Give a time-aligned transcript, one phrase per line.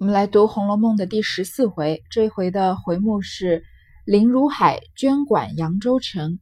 [0.00, 3.64] 我们来读《红楼梦》的第十四回，这一回的回目是
[4.06, 6.38] 林如海捐管扬州城，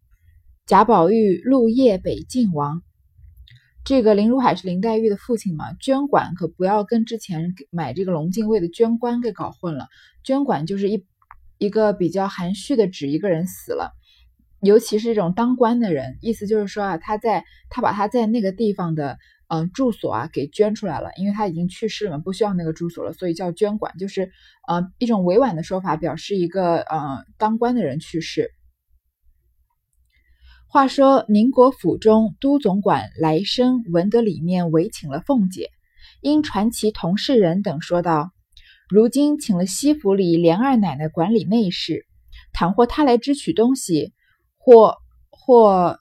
[0.65, 2.83] 贾宝玉入夜北晋王。
[3.85, 5.75] 这个林如海是林黛玉的父亲嘛？
[5.81, 9.89] 捐管可不要跟之前买这个龙禁卫的捐官给搞混了。
[10.23, 11.05] 捐管就是一
[11.59, 13.91] 一个比较含蓄的指一个人死了，
[14.61, 19.19] 尤其是这种当官的人，意思就是说啊，他在他把他在那个地方的。
[19.51, 24.31] 嗯，住所啊给捐出来了，因为他已经去世了嘛，不需要那个住所了，所以叫捐管，就是
[24.69, 28.51] 呃一种委婉的说法，表示一个呃当官的人去世。
[30.67, 35.71] 话说宁国府中都总管来生闻得里面委请了凤姐，
[36.21, 38.33] 因传其同事人等说道
[38.91, 42.05] ：“如今请了西府里连二奶奶管理内事，
[42.53, 44.13] 倘或她来支取东西，
[44.59, 44.99] 或
[45.31, 45.99] 或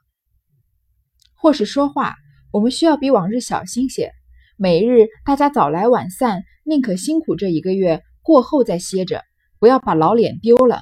[1.34, 2.16] 或是说话。”
[2.52, 4.14] 我们需要比往日小心些，
[4.56, 9.22] 每日大家早来晚散，宁可辛苦这一个月，过后再歇着，
[9.60, 10.81] 不要把老脸丢了。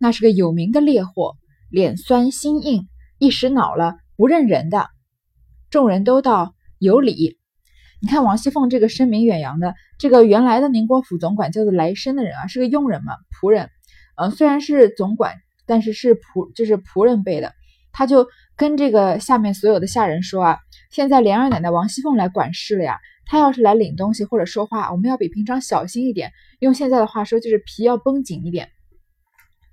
[0.00, 1.36] 那是个有名的烈货，
[1.70, 4.88] 脸酸心硬，一时恼了不认人的。
[5.70, 7.38] 众人都道有理。
[8.00, 13.70] 你看王熙凤这个声名远扬的，这个原来的宁国府总管叫做来生的人啊，是个佣人嘛，仆人。
[14.16, 17.52] 嗯，虽然是总管，但是是仆，就是仆人辈的。
[17.92, 20.58] 他就跟这个下面所有的下人说啊。
[20.94, 26.30] 现在莲儿奶奶王熙凤来管事了呀，她要是来领东西或者说话，我们要比平常小心一点。
[26.60, 28.68] 用现在的话说，就是皮要绷紧一点，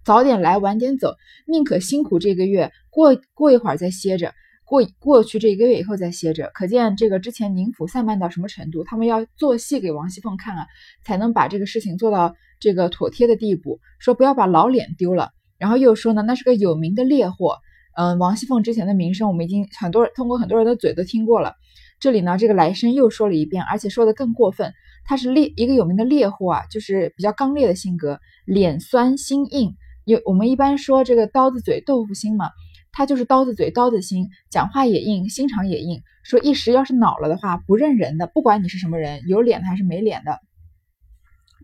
[0.03, 1.13] 早点来，晚点走，
[1.45, 4.33] 宁可辛苦这个月，过过一会儿再歇着，
[4.65, 6.49] 过过去这一个月以后再歇着。
[6.55, 10.65] 可见这个之前宁府散漫到什么程度，他们要做戏给王熙凤看啊，
[11.05, 13.79] 才能把这个事情做到这个妥帖的地步。
[13.99, 17.59] 说不要把老脸丢了，然后又说呢，那是个有名的烈货。
[17.95, 21.55] 嗯，王熙凤之前的名声，我们已经很多人通过很多人的嘴都听过了。
[21.99, 24.73] 这里呢，这个来生又说了一遍，而且说的更过分。
[25.03, 29.75] 他是猎一个有名的猎户啊，就是比较刚烈的性格，脸酸心硬。
[30.05, 32.49] 有我们一般说这个刀子嘴豆腐心嘛，
[32.91, 36.01] 他就是刀子嘴刀子心，讲话也硬，心肠也硬。
[36.23, 40.39] 说一时要是恼了的话，不认人的，不管你是什么人，有脸的还是没脸的。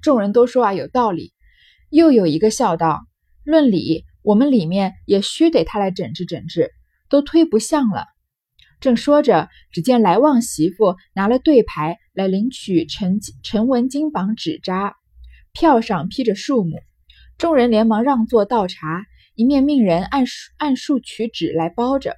[0.01, 1.33] 众人都说啊有道理。
[1.89, 3.01] 又有一个笑道：
[3.43, 4.03] 论理。
[4.27, 6.71] 我们里面也须得他来整治整治，
[7.07, 8.03] 都推不像了。
[8.81, 14.97] 正说着，只见来旺媳妇拿了对牌来领取陈陈文金榜纸扎，
[15.53, 16.81] 票上批着数目。
[17.37, 20.25] 众人连忙让座倒茶，一面命人按
[20.57, 22.13] 按数取纸来包着。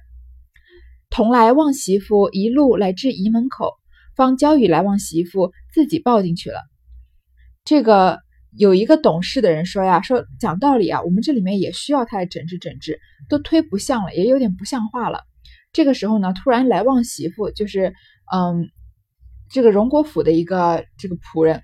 [1.10, 3.74] 同来旺媳妇一路来至仪门口，
[4.16, 6.58] 方交与来旺媳妇自己抱进去了。
[7.64, 8.18] 这个。
[8.56, 15.20] 有一个懂事的人说呀，说讲道理啊，我们这里面也需要他来整治整治，都推不像了，也有点不像话了。
[15.72, 17.94] 这个时候呢，突然来旺媳妇，就是
[18.32, 18.68] 嗯，
[19.50, 21.62] 这个荣国府的一个这个仆人，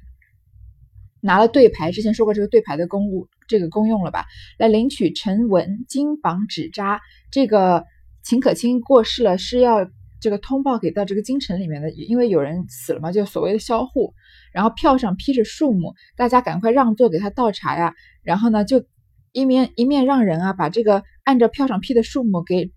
[1.20, 4.24] 拿了对牌，之前说过这个对牌的公务，这个公用了吧？
[4.56, 7.00] 来领取陈文金榜纸扎。
[7.32, 7.84] 这个
[8.22, 14.14] 秦可卿过世了，是要这个通报给到这个京城里面的，因为有人死了嘛，就所谓的销户。
[14.56, 17.94] 然后票上批着数目，大家赶快让座给他倒茶呀。
[18.22, 18.86] 然后呢，就
[19.32, 22.72] 一面一面让人啊，把这个按照票上批的数目给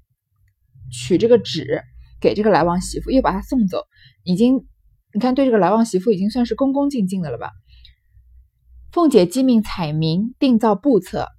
[0.91, 1.81] 取这个纸
[2.19, 3.85] 给这个来往媳妇，又把他送走。
[4.25, 4.67] 已经，
[5.13, 7.49] 你看对这个来往媳妇已经算是恭恭敬敬的了吧？
[8.91, 11.29] 凤姐即命彩明定造簿册，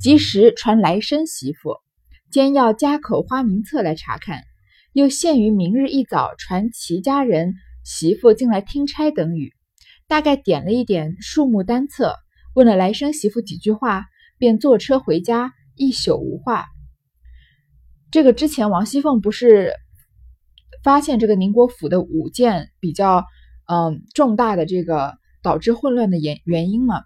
[0.00, 1.76] 及时传来生媳妇，
[2.32, 4.42] 兼要家口花名册来查看，
[4.92, 9.54] 又限于明日一早传齐家人媳妇进来听差等语。
[10.06, 12.14] 大概点了一点数目单册，
[12.54, 14.04] 问了来生媳妇几句话，
[14.38, 16.66] 便坐车回家，一宿无话。
[18.10, 19.72] 这个之前王熙凤不是
[20.82, 23.24] 发现这个宁国府的五件比较
[23.66, 27.02] 嗯重大的这个导致混乱的原原因吗？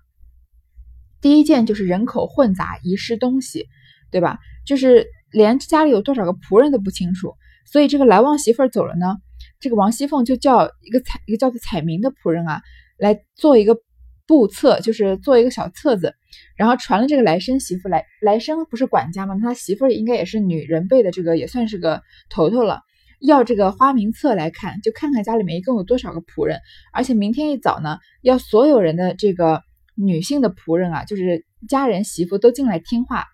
[1.20, 3.66] 第一件就是人口混杂，遗失东西，
[4.10, 4.38] 对吧？
[4.66, 9.16] 就是连家里有多少个仆人都不清楚，所以这个来旺媳妇走了呢，
[9.60, 12.60] 这个王熙凤就叫一个彩一个叫做彩明的仆人啊。
[12.98, 13.78] 来做一个
[14.26, 16.14] 簿册，就是做一个小册子，
[16.56, 18.04] 然后传了这个来生媳妇来。
[18.20, 19.36] 来生不是管家吗？
[19.40, 22.82] 他媳妇应该也是女人辈的，这个也算是个头头了。
[23.20, 26.60] 要这个花名册来看，就看看家里面一共有多少个仆人。
[26.92, 29.62] 而且明天一早呢，要所有人的这个
[29.94, 33.24] 女性的仆人啊，就是家人媳妇都进来听话。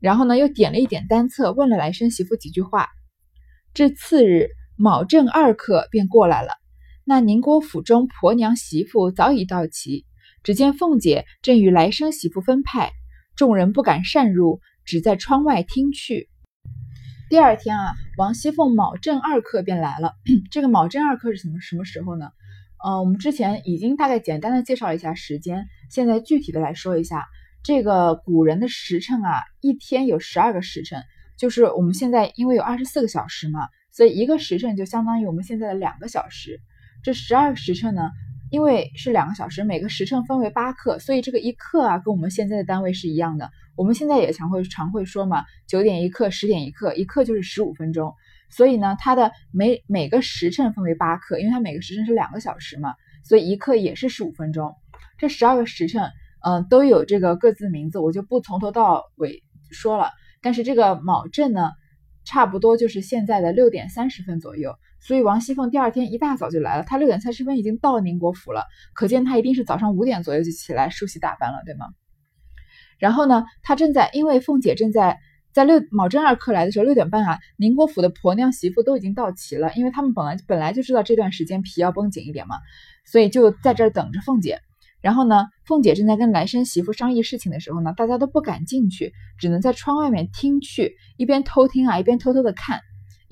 [0.00, 2.88] 然后呢，又点了一点单册，问了来生媳妇几句话。
[3.74, 6.50] 这次日卯正二刻便过来了。
[7.06, 10.06] 那宁国府中婆娘媳妇早已到齐，
[10.42, 12.92] 只见凤姐正与来生媳妇分派，
[13.36, 16.30] 众人不敢擅入，只在窗外听去。
[17.28, 20.14] 第二天啊，王熙凤卯正二刻便来了。
[20.50, 22.30] 这个卯正二刻是什么什么时候呢？
[22.82, 27.26] 呃，我们之前已经大概简单的介绍一下时间，现在具体的来说一下，
[27.62, 31.02] 这个古人的时辰啊，一天有十二个时辰，
[31.36, 36.62] 就是我们现在因为有二十四个小时嘛，所以一个时辰就相当于我们现在的两个小时。
[37.04, 38.10] 这十二个时辰呢，
[38.50, 43.50] 因为是两个小时，每个时辰分为八刻，所以这个一刻啊，跟我们现在的单位是一样的。
[43.76, 48.14] 我们现在也常会常会说嘛，九点一刻，十点一刻，一刻就是十五分钟。
[48.48, 54.74] 所以呢，它的每每个时辰分为八刻，因为它每个时辰是两个小时嘛，所以一刻也是十五分钟。
[55.18, 56.10] 这十二个时辰，
[56.40, 60.10] 嗯，都有这个各自名字，我就不从头到尾说了。
[60.40, 61.70] 但是这个卯正呢，
[62.24, 64.74] 差不多就是现在的六点三十分左右。
[65.04, 68.64] 所以王熙凤第二天一大早就来了，她六点三十分已经到宁国府了，
[68.94, 71.86] 可见她一定是早上五点左右就起来梳洗打扮了，对吗？
[72.98, 75.18] 然后呢，她正在，因为凤姐正在。
[75.54, 82.56] 在六卯正二刻来的时候，六点半啊，宁国府的婆娘媳妇都已经到齐了，因为他们本来本来就知道这段时间皮要绷紧一点嘛，
[83.06, 84.58] 所以就在这儿等着凤姐。
[85.00, 92.80] 然后呢，凤姐正在跟来生媳妇商议事情的时候呢，大家都不敢进去，只能在窗外面听去，一边偷听啊，一边偷偷的看，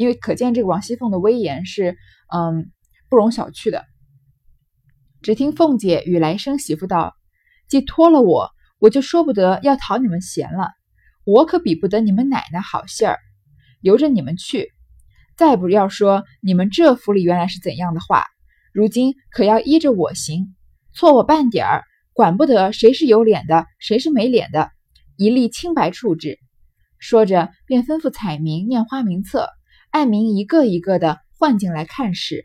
[0.02, 1.96] 因为可见这个王熙凤的威严是
[2.34, 2.70] 嗯
[3.08, 3.84] 不容小觑的。
[5.22, 7.14] 只听凤姐与来生媳妇道
[7.70, 8.50] ：“既托了我，
[8.81, 10.69] 我就说不得要讨你们嫌了。”
[11.25, 13.16] 我可比不得你们奶奶好信儿，
[13.81, 14.72] 由着你们去。
[15.37, 18.25] 再不要说你们这府里原来是怎样的话，
[18.72, 20.56] 如今可要依着我行，
[20.93, 24.72] 错我半点儿，管不得谁是有脸的，谁是没脸的，
[25.16, 26.40] 一律清白处置。
[26.98, 29.48] 说着，便吩咐彩民念花名册，
[29.93, 32.44] 爱民一个一个的换进来看事。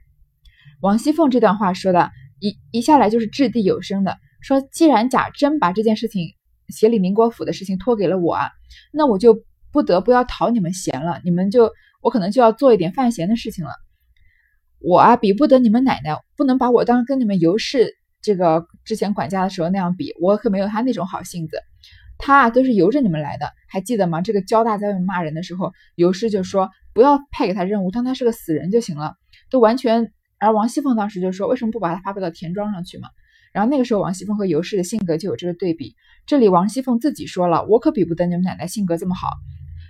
[0.82, 6.36] 王熙凤这段话说的一一下来就是掷地有声的，说既然贾珍把这件事情。
[6.70, 8.50] 协理宁国府的事情托给了我啊，
[8.92, 9.42] 那我就
[9.72, 11.22] 不得不要讨你们嫌了。
[11.24, 11.72] 你们就
[12.02, 13.72] 我可能就要做一点犯闲的事情了。
[14.80, 20.14] 我啊，比不得你们奶奶，不能把我当跟你们尤氏这个之前管家的时候那样比。
[20.20, 21.58] 我可没有他那种好性子。
[22.18, 24.20] 他啊，都是由着你们来的，还记得吗？
[24.22, 29.14] 这个焦大在外面骂人的时候，尤氏就说不要派给他任务，当他是个死人就行了，
[29.52, 30.12] 都完全。
[30.40, 33.08] 而王熙凤当时就说，为什么不把他发配到田庄上去嘛？
[33.54, 35.94] 然后那个时候，王熙凤和尤氏的性格就有这个对比。
[36.26, 39.28] 这里王熙凤自己说了：“我可比不得你们奶奶性格这么好，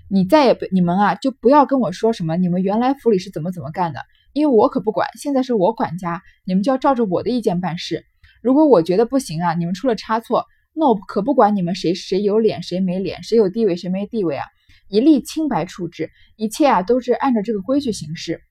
[0.09, 4.01] 你再也不你们啊，就不要跟我说什么你们原来府里是怎么怎么干的，
[4.33, 5.07] 因为我可不管。
[5.17, 8.03] 现在是我管家，你们就要照着我的意见办事。
[8.41, 10.43] 如果我觉得不行啊，你们出了差错，
[10.73, 14.45] 那我可不管你们谁谁有脸谁没脸，谁有地位谁没地位啊，
[14.89, 18.41] 一律清白处置，一切啊都是按照这个规矩行事。”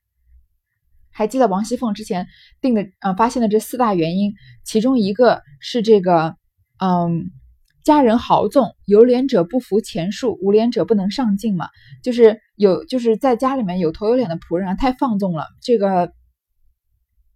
[1.11, 2.27] 还记得王熙凤之前
[2.61, 4.35] 定的，呃，发现的这四大原因，
[4.65, 6.37] 其中一个是这个，
[6.79, 7.31] 嗯，
[7.83, 11.71] 家人豪纵，有脸者不服钱数，无脸者不能上进嘛，
[12.03, 16.13] 就是有，就是在家里面有头有脸的仆人啊，太放纵了，这个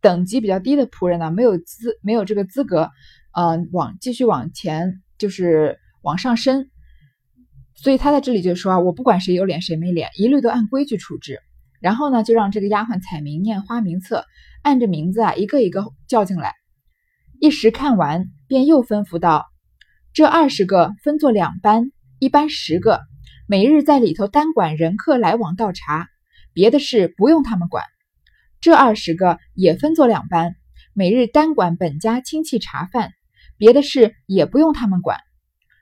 [0.03, 2.91] 等级比较低的仆人呢，没有资，没有这个资格，
[3.33, 6.69] 呃，往继续往前，就是往上升，
[7.83, 11.41] 所以他在这里就说啊，我不管谁有脸谁没脸，一律都按规矩处置。
[11.81, 14.27] 然后呢，就让这个丫鬟彩明念花名册，
[14.63, 16.53] 按着名字啊，一个一个叫进来。
[17.41, 19.47] 一时看完，便又吩咐道
[20.13, 23.01] ：“这二十个分作两班，一班十个，
[23.49, 26.07] 每日在里头单管人客来往倒茶，
[26.53, 27.85] 别的事不用他们管。
[28.61, 30.55] 这二十个也分作两班，
[30.93, 33.13] 每日单管本家亲戚茶饭，
[33.57, 35.19] 别的事也不用他们管。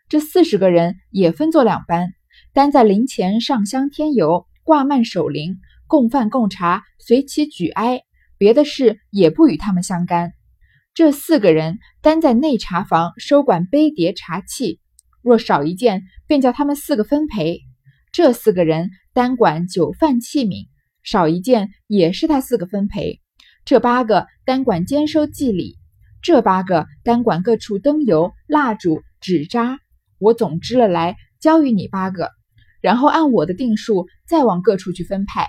[0.08, 2.12] 这四十个人也分作两班，
[2.52, 5.58] 单在灵前上香添油，挂幔守灵。”
[5.90, 8.02] 供饭供茶，随其举哀，
[8.36, 10.34] 别的事也不与他们相干。
[10.92, 14.80] 这四个人单在内茶房收管杯碟茶器，
[15.22, 17.62] 若少一件，便叫他们四个分赔。
[18.12, 20.68] 这四个人单管酒饭器皿，
[21.02, 23.22] 少一件也是他四个分赔。
[23.64, 25.78] 这八个单管兼收祭礼，
[26.20, 29.78] 这八个单管各处灯油、蜡烛、纸扎。
[30.18, 32.30] 我总支了来，交与你八个，
[32.80, 35.46] 然后按我的定数再往各处去分派。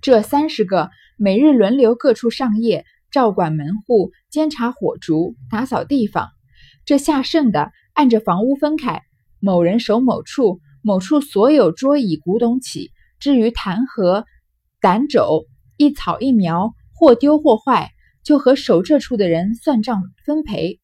[0.00, 6.28] 这三十个每日轮流各处上夜，照管门户，监察火烛，打扫地方。
[6.84, 9.02] 这下剩的，按着房屋分开，
[9.40, 12.92] 某人守某处，某处所有桌椅古董起。
[13.18, 14.24] 至于弹劾、
[14.80, 15.46] 胆肘，
[15.76, 17.90] 一草一苗，或丢或坏，
[18.22, 20.78] 就和守这处的人算账分赔。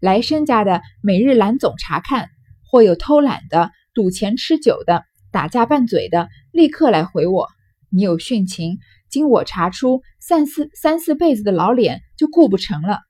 [0.00, 2.28] 来申家的每日拦总查看，
[2.64, 7.48] 或有偷懒的、赌钱吃酒的、打架拌嘴的，立刻来回我。
[7.88, 8.78] 你有殉情，
[9.08, 13.00] 经我查出三四三四辈子的老脸就顾不成了。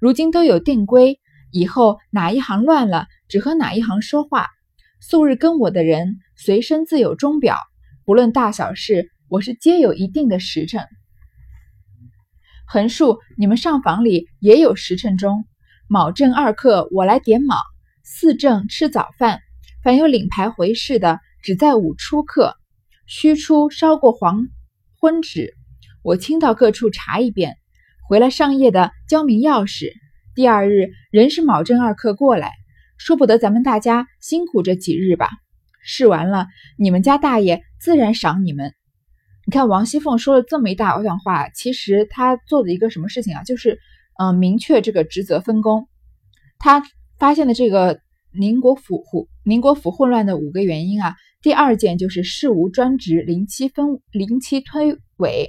[0.00, 1.18] 如今都有定规，
[1.50, 4.48] 以后哪一行乱了，只和哪一行说话。
[5.00, 7.58] 素日跟我的人，随身自有钟表，
[8.04, 10.86] 不论大小事，我是皆有一定的时辰。
[12.66, 15.44] 横竖你们上房里也有时辰钟。
[15.88, 17.56] 卯正二刻，我来点卯；
[18.02, 19.40] 巳正吃早饭。
[19.82, 22.56] 凡有领牌回事的，只在午初刻，
[23.06, 24.46] 须出烧过黄
[24.98, 25.54] 昏纸，
[26.02, 27.56] 我亲到各处查一遍，
[28.08, 29.92] 回来上夜的交明钥匙。
[30.34, 32.52] 第二日仍是卯正二刻过来，
[32.96, 35.28] 说不得咱们大家辛苦这几日吧。
[35.82, 36.46] 试完了，
[36.78, 38.72] 你们家大爷自然赏你们。
[39.46, 43.42] 你看王熙凤说了这么一大段话，其实她做的一个什么事情啊？
[43.42, 43.78] 就是
[44.18, 45.88] 嗯，明确这个职责分工。
[46.58, 46.82] 他
[47.18, 48.00] 发现的这个
[48.32, 55.48] 宁国府混宁国府混乱的五个原因啊，第二件就是事无专职，临期分临期推诿。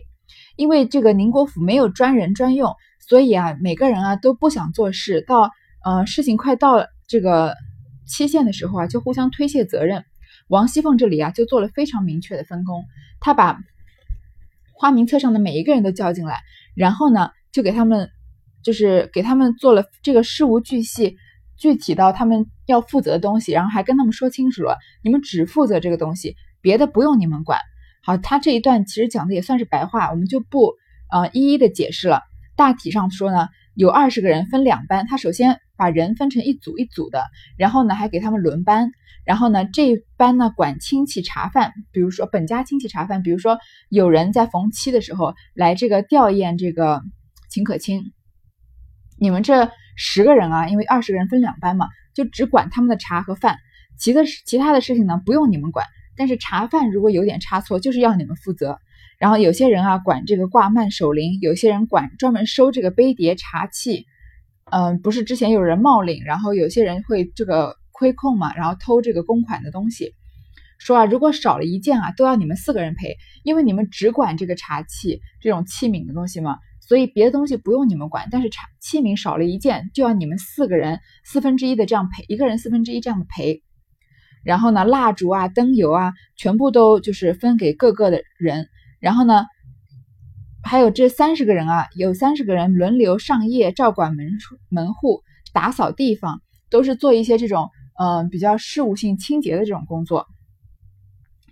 [0.55, 2.73] 因为这个宁国府没有专人专用，
[3.07, 5.51] 所以啊，每个人啊都不想做事，到
[5.83, 7.55] 呃事情快到这个
[8.07, 10.03] 期限的时候啊，就互相推卸责任。
[10.47, 12.85] 王熙凤这里啊，就做了非常明确的分工，
[13.19, 13.59] 她把
[14.73, 16.39] 花名册上的每一个人都叫进来，
[16.75, 18.09] 然后呢，就给他们
[18.65, 21.17] 就是给他们做了这个事无巨细，
[21.55, 27.59] 具体到他们要负责的东西，然后还跟他们说清楚了，你们只负责这个东西，别的不用你们管。
[28.03, 30.73] 好，他这一段其实讲的也算是白话，我们就不
[31.11, 32.21] 呃一一的解释了。
[32.55, 37.23] 大体上说呢，有二十个人分两班，他首先把人分成一组一组的，
[37.57, 38.89] 然后呢还给他们轮班。
[39.25, 43.57] 然后呢，这一班呢管亲戚茶饭，比如说本家亲戚茶饭，比如说
[43.89, 47.01] 有人在逢七的时候来这个吊唁这个
[47.49, 48.13] 秦可卿，
[49.19, 53.57] 你们这十个人啊，因为二十个人分两班嘛，就只管他们的茶和饭，
[53.97, 58.79] 其的其他的事情呢不用你们管，但是茶饭如果有点差错，就是要你们负责。
[59.17, 64.05] 然后有些人啊管这个挂幔守灵，有些人管专门收这个杯碟茶器，
[64.71, 67.75] 嗯，不是之前有人冒领，然后有些人会这个。
[67.97, 70.11] 亏空嘛，然后偷这个公款的东西，
[70.77, 76.57] 说啊，如果少了一件啊，都要你们四个人赔，因为你们只管这个茶器这种器皿的东西嘛，
[76.87, 83.63] 所以别的东西不用你们管，但是产器皿少了一件，就要你们四个人四分之一的这样赔，一个人四分之一这样的赔。
[84.43, 88.67] 然后呢，蜡烛啊、灯油啊，全部都就是分给各个的人。
[88.99, 89.45] 然后呢，
[90.63, 94.29] 还有这三十个人啊，有三十个人轮流上夜照管门
[94.69, 95.23] 门户、
[95.53, 97.69] 打扫地方，都是做一些这种。
[97.97, 100.27] 嗯，比较事务性、清洁的这种工作。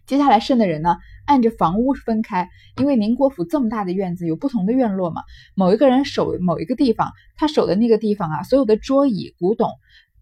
[0.05, 5.21] 接下来剩的人呢，按着房屋分开，因为宁国府这么大的院子，有不同的院落嘛。
[5.55, 9.69] 某一个人守某一个地方，他守的那个地方啊，所有的桌椅、古董，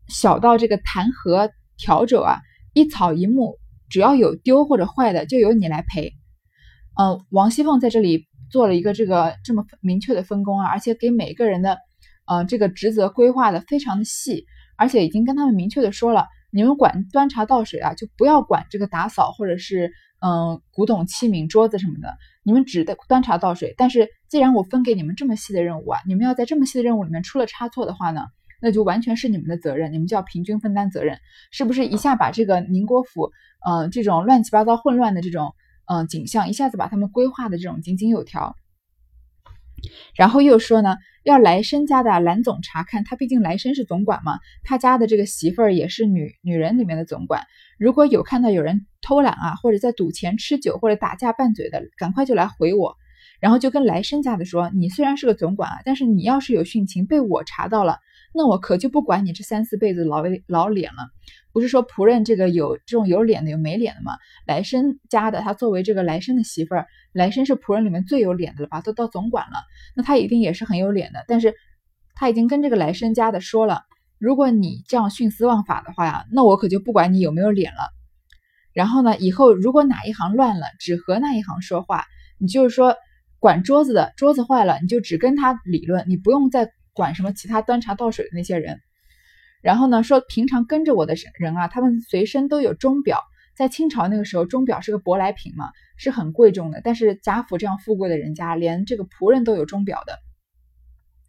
[0.08, 2.40] 小到这个弹盒、笤帚啊，
[2.74, 3.58] 一草一木，
[3.90, 6.14] 只要有丢或者坏的，就由你来赔。
[7.00, 11.78] 嗯，王熙凤在这里做了一个这个这么明确的分工啊，而且给每个人的，
[12.28, 14.46] 呃，这个职责规划的非常的细。
[14.78, 23.74] 而且已经跟他们明确的说了，你们管端茶倒水啊，就不要管这个打扫或者是嗯古董器皿、桌子什么的，你们只端茶倒水。
[23.78, 28.22] 但是既然我分给你们这么细的任务啊，你们要在这么细的任务里面出了差错的话呢，
[28.62, 31.18] 那就完全是你们的责任，你们就要平均分担责任，
[31.52, 31.86] 是不是？
[31.86, 33.32] 一下把这个宁国府，
[33.68, 35.54] 嗯，这种乱七八糟、混乱的这种
[35.86, 38.56] 嗯景象，一下子把他们规划的这种井井有条。
[40.16, 47.44] 然后又说呢，要来生家的蓝总查看，他毕竟来生是总管嘛，他家的这个媳妇儿也是女女人里面的总管。
[47.78, 52.98] 如果有看到有人偷懒啊，或者在赌钱、吃酒或者打架拌嘴的，赶快就来回我。
[53.40, 57.98] 然后就跟来生家的说，你虽然是个总管啊，但是你要是有殉情被我查到了，
[58.34, 61.10] 那我可就不管你这三四辈子老老脸了。
[61.54, 64.14] 不是说仆人这个有这种有脸的有没脸的吗？
[64.48, 68.80] 来生家的他作为这个来生的媳妇儿，来生是仆人里面最有脸的了吧？
[68.82, 69.58] 都到总管了，
[69.96, 71.26] 那他一定也是很有脸的。
[71.28, 71.54] 但是
[72.16, 73.82] 他已经跟这个来生家的说了，
[74.18, 77.90] 如果你这样徇私枉法的话呀，那我可就不管你有没有脸了。
[78.74, 82.06] 然后呢，以后如果哪一行乱了，只和那一行说话。
[82.38, 82.96] 你就是说
[83.40, 88.80] 管桌子的，桌子坏了，你就只跟他理论，你不用再管什么其他端茶倒水的那些人。
[89.62, 93.20] 然后呢，说平常跟着我的人啊，他们随身都有钟表。
[93.54, 96.82] 在清朝那个时候，钟表是个舶来品嘛，是很贵重的。
[96.84, 100.18] 但是贾府这样富贵的人家，连这个仆人都有钟表的。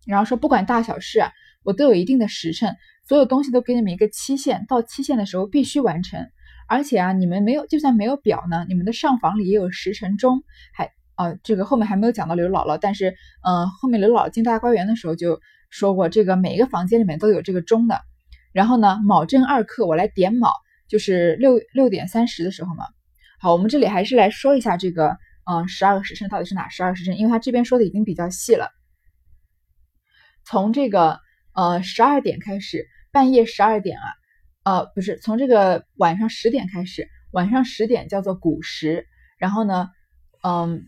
[0.06, 2.76] 然后说不管大小事啊，我都有一定的时辰，
[3.06, 6.26] 所有东西都给你们一个期限，到期限的时候必须完成。
[6.68, 10.42] 而且啊，你们没有，就算没有表呢，你们的上房里也有时辰钟。
[10.72, 13.14] 还啊，这个后面还没有讲到刘姥姥，但是
[13.46, 15.40] 嗯，后面刘姥姥进大观园的时候就
[15.70, 18.00] 说过，这个每一个房间里面都有这个钟的。
[18.52, 20.52] 然后呢，卯正二刻，我来点卯，
[20.88, 22.84] 就是六六点三十的时候嘛。
[23.40, 25.16] 好，我们这里还是来说一下这个，
[25.50, 27.18] 嗯，十二个时辰到底是哪十二时辰？
[27.18, 28.70] 因为他这边说的已经比较细了。
[30.44, 31.18] 从这个
[31.54, 34.04] 呃十二点开始，半夜十二点啊，
[34.64, 39.06] 呃，不是，从这个晚上十点开始，晚上十点叫做古时。
[39.38, 39.88] 然后呢，
[40.44, 40.84] 嗯，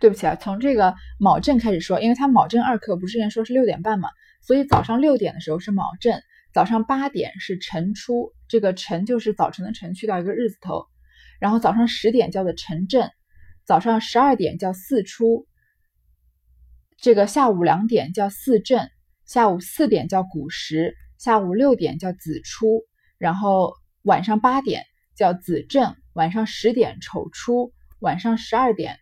[0.00, 4.10] 对不起啊，从这个卯正开始说，因为它卯正二刻不是之前说是六点半嘛，
[4.42, 6.20] 所以早上六点的时候是卯正，
[6.52, 10.84] 早上八点是晨出，这个晨就是早晨的晨，去掉一个日字头，
[11.40, 13.08] 然后早上十点叫做晨正，
[13.64, 15.46] 早上十二点叫巳出，
[16.98, 18.88] 这个下午两点叫巳正，
[19.24, 22.82] 下午四点叫午时，下午六点叫子出，
[23.16, 23.72] 然后
[24.02, 24.82] 晚上八点
[25.16, 28.98] 叫子正，晚上十点丑出，晚上十二点。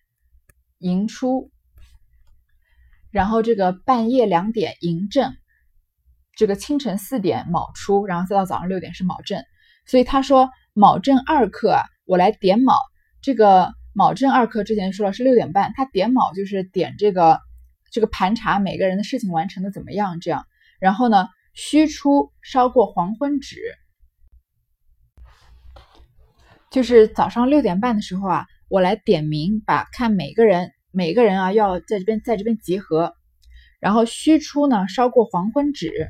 [0.82, 1.50] 寅出，
[3.10, 5.34] 然后这个半夜两点寅正，
[6.34, 9.42] 这个清晨四点卯出，然后再到早上六点是卯正。
[9.86, 12.74] 所以他说卯正二刻啊，我来点卯。
[13.20, 17.40] 这个卯正二刻之前说了是六点半，他点卯就是点这个
[17.90, 20.44] 这个盘查每个人的事情完成的怎么样这样。
[20.80, 23.58] 然后呢，戌出烧过黄昏纸，
[26.70, 28.46] 就是早上六点半的时候啊。
[28.72, 33.14] 我来点名，把看每个人，每个人啊，要在这边，在这边集合。
[33.78, 36.08] 然后戌出呢，烧过黄昏纸。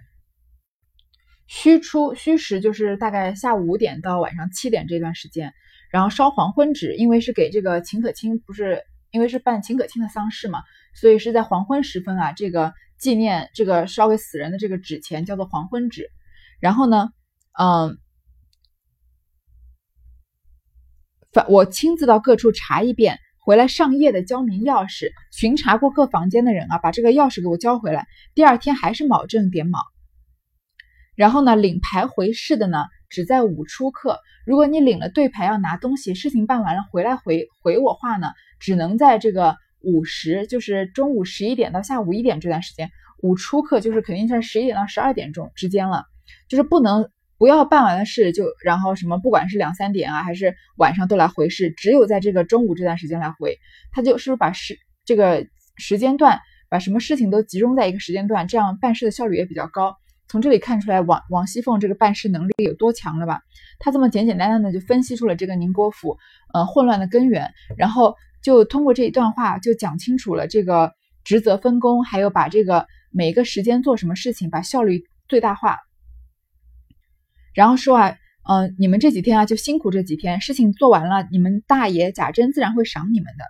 [1.48, 5.52] 戌出戌时就是大概下午五点到晚上七点这段时间。
[5.90, 10.62] 然后烧黄昏纸，因为是给这个秦可卿，不是因为是办秦可卿的丧事嘛，
[10.94, 16.08] 所以是在黄昏时分啊，这个纪念这个烧给死人的这个纸钱叫做黄昏纸。
[16.60, 17.08] 然后呢，
[17.58, 17.98] 嗯。
[21.32, 28.06] 反我亲自到各处查一遍，回来上夜的交明钥匙，巡查过各房间的人啊，把这个钥匙给我交回来。
[28.34, 29.78] 第二天还是卯正点卯。
[31.16, 34.18] 然后呢，领牌回市的呢，只在午出客。
[34.44, 38.28] 如果你领了对牌要拿东西，事情办完了回来回回我话呢，
[38.60, 42.90] 只能在这个午时，就是中午十一点到下午一点这段时间。
[43.22, 46.04] 午出客就是肯定是十一点到十二点钟之间了，
[46.48, 47.08] 就是不能。
[47.42, 53.58] 不要办完了事就然后什么，不管是两三点啊，还是晚上都来回事，只有在这个中午这段时间来回。
[53.90, 55.44] 他就是不是把时这个
[55.76, 56.38] 时间段，
[56.70, 59.96] 把什么事情都集中在一个时间段，这样办事的效率也比较高。
[60.28, 63.40] 从这里看出来，王王熙凤这个办事能力有多强了吧？
[63.80, 66.16] 他这么简简单单的就分析出了这个宁国府
[66.54, 70.92] 呃混乱的根源，然后就通过这一段话就讲清楚了这个
[71.24, 75.76] 职责分工，还有把这个每个时间做什么事情，把效率最大化。
[77.54, 78.16] 然后说啊，
[78.48, 83.44] 嗯，你们这几天啊就辛苦这几天，事情做完了，你们大爷贾珍自然会赏你们的。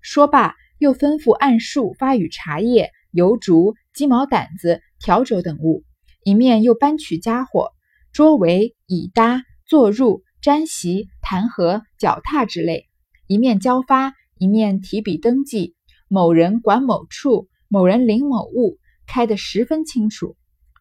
[0.00, 5.84] 说罢，又吩咐按数发与茶叶、油烛、鸡毛掸子、笤帚等物，
[6.24, 7.70] 一面又搬取家伙、
[8.12, 12.88] 桌围、椅搭、坐褥、毡席、弹劾、脚踏之类，
[13.26, 15.74] 一面交发，一面提笔登记，
[16.08, 20.36] 某人管某处，某人领某物，开得十分清楚。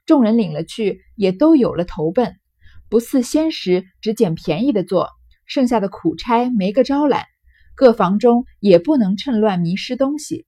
[0.07, 2.35] 众人领了去，也都有了投奔。
[2.91, 5.07] 不似先时只捡便宜的做，
[5.45, 7.23] 剩下的苦差没个招揽，
[7.73, 10.45] 各房中也不能趁乱迷失东西。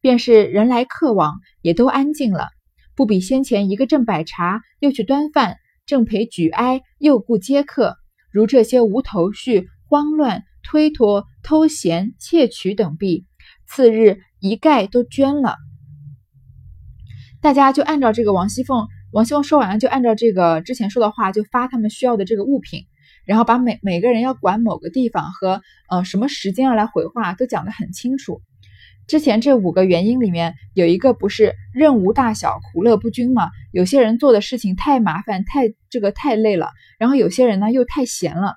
[0.00, 2.48] 便是人来客往，也都安静了，
[2.96, 7.98] 不比先前一个正摆茶，又去端饭，正陪举哀，又顾接客，
[8.30, 13.26] 如这些无头绪、慌乱、推脱、偷闲、窃取等弊，
[13.68, 15.56] 次日一概都捐了。
[17.42, 18.88] 大家就按照这个王熙凤。
[19.14, 22.86] 王熙凤说完了，就按照这个之前说的话，就发他们需要的这个物品，
[23.24, 28.42] 然后把每每个人要管某个地方和呃什么时间要来回话都讲得很清楚。
[29.06, 33.50] 之前这五个原因里面有一个不是任无大小，苦乐不均嘛？
[33.70, 38.56] 有些人做的事情太麻烦，太这个太累了，然后有些人呢又太闲了，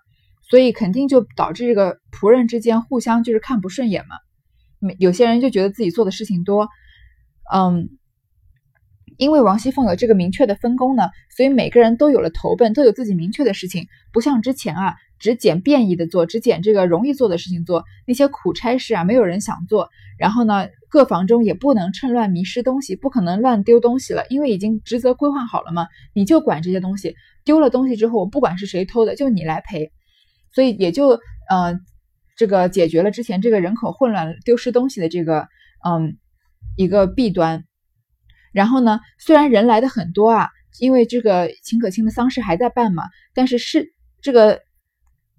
[0.50, 4.16] 所以肯定就导致这个仆人之间互相就是看不顺眼嘛。
[4.98, 6.68] 有些人就觉得自己做的事情多，
[7.54, 7.90] 嗯。
[9.18, 19.90] 因为王熙凤有这个明确的分工呢，所以每个人都有了投奔，都有自己明确的事情，不像之前啊，只捡便宜的做，只捡这个容易做的事情做，那些苦差事啊，没有人想做。
[20.20, 29.92] 然后呢，各房中也不能趁乱迷失东西，不可能乱丢东西了，因为已经职责规划好了嘛，你就管这些东西，丢了东西之后，我不管是谁偷的，就你来赔。
[30.54, 31.80] 所以也就呃，
[32.36, 35.48] 这个解决了之前这个人口混乱、丢失东西的这个
[35.84, 36.18] 嗯
[36.76, 37.64] 一个弊端。
[38.58, 43.04] 然后呢，虽然人来的很多啊，因为这个秦可卿的丧事还在办嘛，
[43.36, 44.62] 但是是这个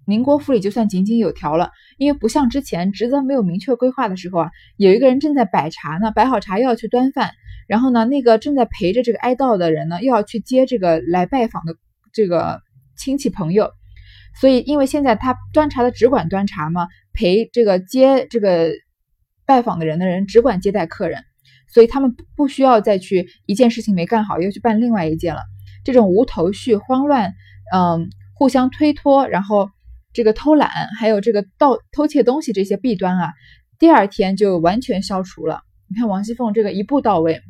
[0.07, 7.31] 宁国府里就算井井有条了，因为不像之前职责没有明确规划的时候啊，有一个人正在摆茶呢，摆好茶又要去端饭，
[7.67, 11.75] 然后呢，那个正在陪着这个哀悼的人呢，又要去接这个来拜访的
[12.13, 12.61] 这个
[12.95, 13.69] 亲戚朋友，
[14.39, 18.69] 所以因为现在他端茶的只管端茶嘛，陪这个接这个
[19.45, 21.25] 拜访的人的人只管接待客人。
[21.73, 25.41] 所以他们不需要再去一件事情没干好又去办另外一件了。
[25.83, 27.33] 这种无头绪、慌乱，
[27.73, 29.69] 嗯，互相推脱，然后
[30.13, 33.33] 这个偷懒，还有这个盗偷窃东西这些弊端啊，
[33.79, 35.61] 第二天就完全消除了。
[35.87, 37.41] 你看王熙凤这个一步到位，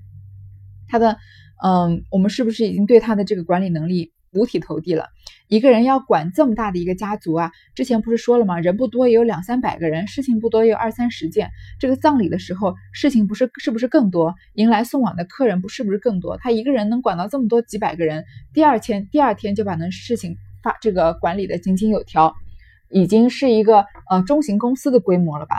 [0.88, 1.18] 她的
[1.64, 4.14] 嗯，我们是不是已经对她的这个管理能力？
[4.32, 5.10] 五体投地了，
[5.50, 7.52] 一个人要管这么大的一个家族啊！
[7.74, 8.60] 之前不是说了吗？
[8.60, 11.50] 人不多也有两三百个人，事情不多也有二三十件。
[11.80, 14.36] 这个葬礼的时候，事情不是是不是更多？
[14.54, 16.38] 迎来送往的客人不是不是更多？
[16.38, 22.36] 他一个人能管到这么多几百个人，第二天第二天就把那事情发这个管理的井井有条，
[22.92, 25.56] 已经是一个呃中型公司的规模了吧？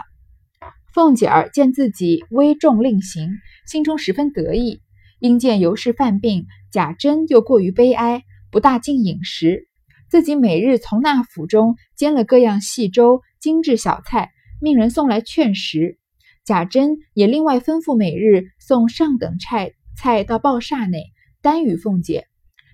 [0.94, 3.28] 凤姐儿见自己危重令行，
[3.66, 4.82] 心中十分得意。
[5.18, 8.22] 因见尤氏犯病，贾珍又过于悲哀。
[8.52, 9.68] 不大进饮食，
[10.10, 15.98] 自己每日从那府中煎了各样细粥、精致小菜，命人送来劝食。
[16.44, 21.04] 贾珍也另外吩咐每日送上等菜菜到鲍厦内，
[21.42, 22.26] 单与凤姐。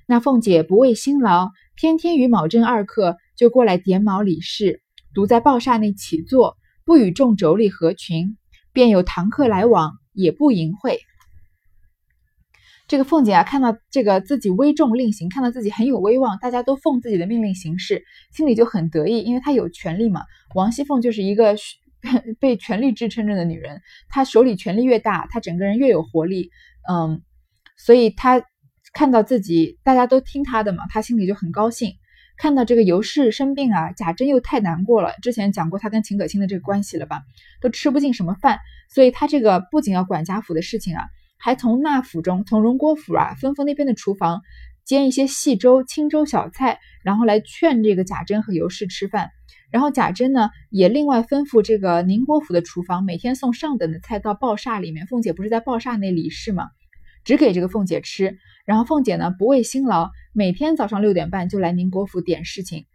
[0.06, 4.80] 那凤姐不为辛劳，天天与卯正二客就过来点卯理事，
[5.12, 8.38] 独在鲍厦内起坐，不与众妯娌合群，
[8.72, 10.96] 便有堂客来往，也不淫秽。
[12.88, 20.22] 这个凤姐啊，看到这个自己威重令行，看到自己很有威望，大家都奉自己的命令行事，心里就很得意，因为她有权利嘛。
[20.54, 21.56] 王熙凤就是一个
[22.38, 26.50] 被权力支撑着的女人，她手里权力越大，她整个人越有活力。
[26.88, 27.22] 嗯，
[27.76, 28.40] 所以她
[28.92, 31.92] 看到自己大家都听她的嘛，她心里就很高兴。
[32.38, 35.10] 看到这个尤氏生病啊，贾珍又太难过了。
[35.22, 37.22] 之前讲过她跟秦可卿的这个关系了吧，
[37.60, 38.60] 都吃不进什么饭，
[38.94, 41.02] 所以她这个不仅要管家府的事情啊。
[41.38, 44.42] 还从那府中，从荣国府啊，吩咐那边的厨房
[44.84, 49.30] 煎一些细粥、清粥小菜，然后来劝这个贾珍和尤氏吃饭。
[49.70, 55.06] 然后贾珍呢，也另外吩咐这个宁国府的厨房，每天送上等的菜到鲍厦里面。
[55.06, 56.68] 凤姐不是在鲍厦那里是吗？
[57.24, 58.38] 只给这个凤姐吃。
[58.64, 62.86] 然后凤姐呢，不畏辛劳，每天早上六点半就来宁国府点事情、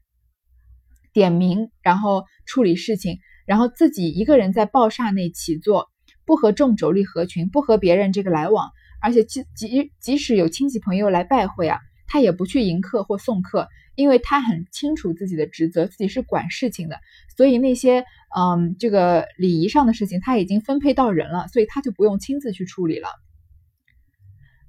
[1.14, 5.90] 点名，然后处理事情，然后自己一个人在鲍厦内起坐。
[6.26, 8.70] 不和众妯娌合群，不和别人这个来往，
[9.02, 17.00] 而且即即即使有亲戚朋友来拜会啊，他也不去迎客或送客，因为他很清楚自己的职责，自己是管事情的，
[17.36, 18.06] 所以那些
[18.36, 23.08] 嗯这个礼仪上的事情他已经分配到人了，所以他就不用亲自去处理了。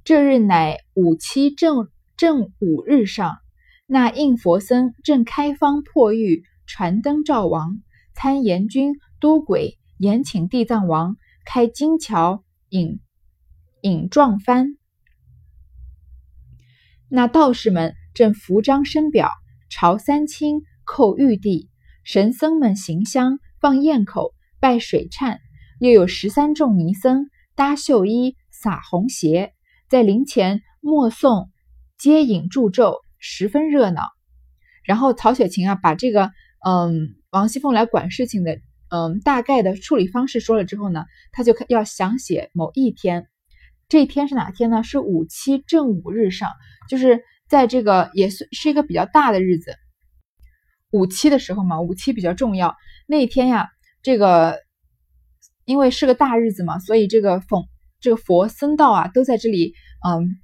[0.05, 3.39] 这日乃五七正正五日上，
[3.87, 7.83] 那应佛僧正开方破狱，传灯照王，
[8.15, 11.17] 参阎君都鬼，延请地藏王。
[11.45, 13.01] 开金桥引
[13.83, 14.77] 引撞帆，
[17.09, 19.31] 那道士们正扶张申表，
[19.69, 21.69] 朝三清叩玉帝；
[22.05, 25.39] 神僧们行香放焰口拜水忏，
[25.81, 29.53] 又有十三众尼僧搭绣衣撒红鞋，
[29.89, 31.49] 在灵前默诵
[31.99, 34.03] 接引祝咒，十分热闹。
[34.85, 36.31] 然后曹雪芹啊，把这个
[36.65, 38.61] 嗯王熙凤来管事情的。
[38.95, 43.27] 嗯，大概的处理方式说了之后呢，他就要详写某一天，
[43.89, 44.83] 这一天是哪天呢？
[44.83, 46.51] 是五七正午日上，
[46.91, 49.77] 就是在这个也是是一个比较大的日子，
[50.91, 52.77] 五七的时候嘛，五七比较重要。
[53.07, 53.71] 那一天呀，
[54.03, 54.61] 这个
[55.65, 57.65] 因为是个大日子嘛，所以这个奉
[57.99, 59.73] 这个佛僧道啊都在这里，
[60.07, 60.37] 嗯，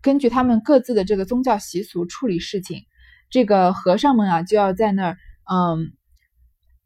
[0.00, 2.82] 根据他们各自的这个宗教习俗处理事情。
[3.28, 5.16] 这个和尚们啊就要在那儿，
[5.52, 5.92] 嗯。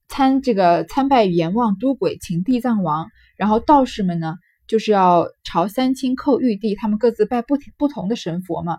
[0.09, 8.79] 参这个参拜阎王都鬼，请地藏王，然后道士们呢，就是要朝三清叩玉帝，他们各自拜不不同的神佛嘛。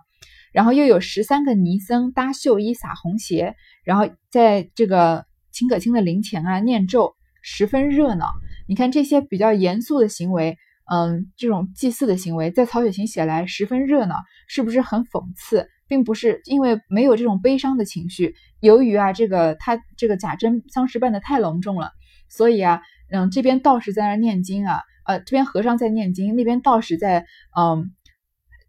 [0.53, 8.31] 然后又有十三个尼僧搭绣衣撒红鞋，然后在这个秦可卿的灵前啊念咒，十分热闹。
[8.67, 10.57] 你看这些比较严肃的行为，
[10.91, 14.15] 嗯，这种祭祀的行为，在曹雪芹写来十分热闹，
[14.47, 15.67] 是不是很讽刺？
[15.89, 21.91] 并不是因为没有这种悲伤的情绪，由于啊，这个他这个贾珍丧事办的太隆重了，
[22.29, 27.91] 所以啊，嗯，这边道士在那念经啊，呃，这边和尚在念经，那边道士在嗯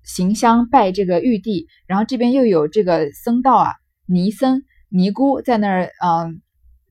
[0.04, 3.72] 行香拜这个玉帝，然后这边又有这个僧道啊，
[4.06, 6.42] 尼僧尼姑在那儿嗯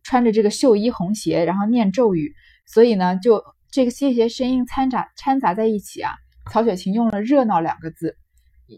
[0.03, 2.33] 穿着这个绣衣红鞋，然后念咒语，
[2.65, 6.13] 所以呢，就这个这些声音掺杂掺杂在一起啊，
[6.51, 8.17] 曹雪芹用了热闹两个字。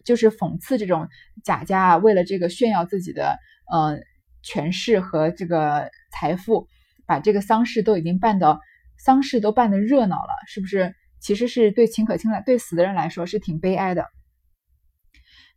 [0.05, 1.07] 就是讽刺这种
[1.43, 3.37] 贾家啊，为了这个炫耀自己的
[3.71, 3.99] 呃
[4.41, 6.67] 权势和这个财富，
[7.05, 8.59] 把这个丧事都已经办的
[8.97, 10.93] 丧事都办得热闹了，是不是？
[11.21, 14.05] 其实是对秦可卿来，对死的人来说是挺悲哀的。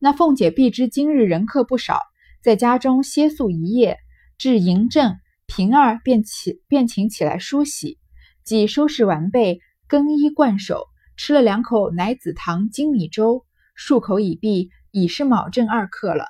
[0.00, 2.00] 那凤姐必知今日人客不少，
[2.42, 3.98] 在家中歇宿一夜，
[4.38, 5.16] 至迎政
[5.46, 8.00] 平儿便起便请起来梳洗，
[8.42, 13.44] 即收拾完备，更衣冠手，吃了两口奶子糖精米粥。
[13.76, 16.26] 漱口已毕，已是卯正二刻了。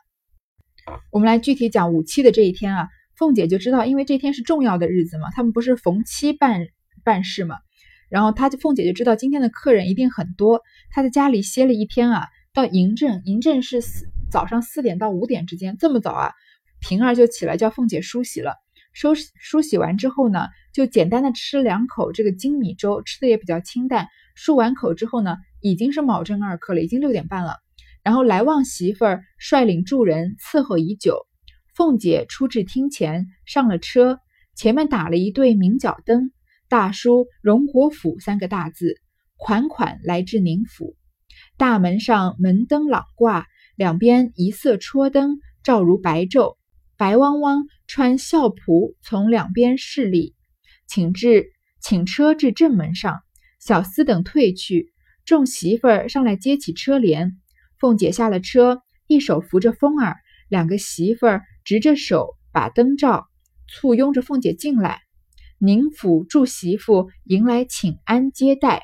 [1.10, 6.66] 我们来具体讲五七的这一天啊，凤姐就知道，因为这天是重要的日子嘛，他们不是逢七办
[7.04, 7.56] 办事嘛。
[8.08, 16.32] 然后她就凤姐就知道今天的客人一定很多，她在家里歇了一天啊，到嬴政，嬴政是四早上四点到五点之间，这么早啊，
[16.80, 18.56] 平儿就起来叫凤姐梳洗了。
[18.92, 24.08] 梳梳洗完之后呢，就简单的吃两口这个粳米粥，吃的也比较清淡。
[24.36, 27.56] 漱完口之后呢，已经是卯正二刻了，已经六点半了。
[28.02, 31.26] 然后来旺媳妇儿率领众人伺候已久，
[31.74, 34.18] 凤姐出至厅前，上了车，
[34.54, 36.32] 前面打了一对明角灯。
[36.68, 38.96] 大书“荣国府”三个大字，
[39.36, 40.96] 款款来至宁府。
[41.56, 43.46] 大门上门灯朗挂，
[43.76, 46.56] 两边一色戳灯，照如白昼。
[46.96, 50.34] 白汪汪穿孝仆从两边侍立，
[50.86, 51.46] 请至
[51.80, 53.20] 请车至正门上，
[53.60, 54.91] 小厮等退去，
[55.24, 57.38] 众媳妇儿上来接起车帘。
[57.78, 60.16] 凤姐下了车，一手扶着风儿，
[60.48, 63.26] 两个媳妇儿执着手把灯照，
[63.66, 65.00] 簇拥着凤姐进来。
[65.58, 68.82] 宁府祝媳妇迎来请安接待，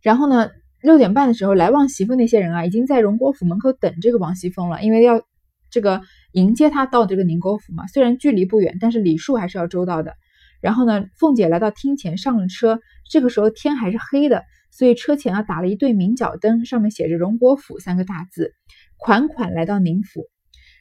[0.00, 5.22] 然后呢，六点半的时候，来旺媳妇那些人啊，已经在荣国府门口等这个王熙凤了，因为要
[5.70, 6.00] 这个
[6.32, 7.86] 迎接她到这个宁国府嘛。
[7.86, 10.14] 虽然距离不远，但是礼数还是要周到的。
[10.62, 18.54] 然后呢，凤姐来到厅前上了车，这个时候天还是黑的，所以车前啊打了一对明角灯，上面写着“荣国府”三个大字，
[18.96, 20.22] 款款来到宁府。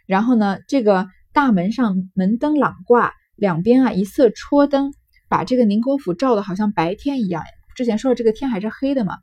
[0.06, 3.12] 然后呢，这个大门上门灯朗挂。
[3.38, 4.94] 两边啊一色戳灯，
[5.28, 7.44] 把这个宁国府照的好像白天一样。
[7.76, 9.18] 之前说的这个天还是黑的嘛。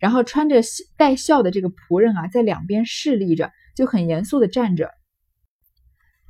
[0.00, 0.62] 然后穿着
[0.96, 4.90] 带孝的这个仆人啊，在两边侍立着，就很严肃的站着。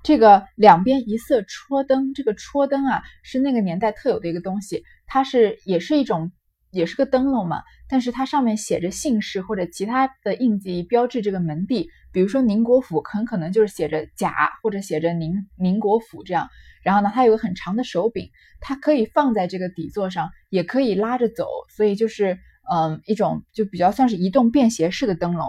[0.02, 6.32] 这个两边一色戳灯，这个戳灯啊是那个年代特有的一个东西，它是也是一种，
[6.70, 7.62] 也是个灯笼嘛。
[7.88, 11.88] 但是它上面写着姓氏或者其他的印记，标志这个门第。
[12.12, 16.48] 比如说宁国府，很可能就是写着甲或者写着宁宁国府这样。
[16.82, 18.28] 然后呢，它有个很长的手柄，
[18.60, 22.38] 它可以放在这个底座上，也可以拉着走，所以就是
[22.72, 25.48] 嗯一种就比较算是移动便携式的灯笼。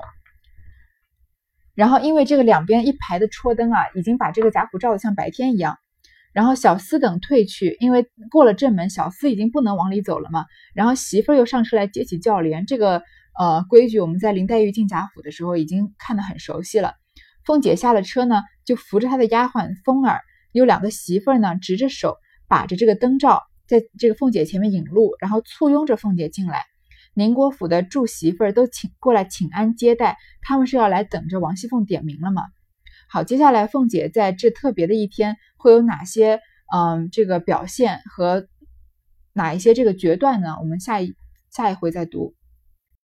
[1.75, 5.77] 然后因为这个两边一排的戳灯啊，已经把这个贾府照得像白天一样。
[6.33, 10.45] 然后小厮等退去，因为过了正门，小厮已经不能往里走了嘛。
[10.73, 13.03] 然后媳妇儿又上车来接起轿帘，这个
[13.38, 16.95] 呃规矩我们在林黛玉进贾府的时候已经看得很熟悉了。
[17.45, 20.21] 凤姐下了车呢，就扶着她的丫鬟风儿。
[20.51, 26.63] 有两个媳妇儿呢，执着手把着这个灯罩，在这个凤姐前面引路，然后簇拥着凤姐进来。
[27.13, 32.43] 宁国府的祝媳妇儿都请过来请安接待，他们是要来等着王熙凤点名了吗？
[33.10, 36.41] 好，接下来凤姐在这特别的一天会有哪些
[36.73, 38.47] 嗯这个表现和
[39.34, 40.56] 哪一些这个决断呢？
[40.60, 41.13] 我们下一
[41.52, 42.34] 下一回再读。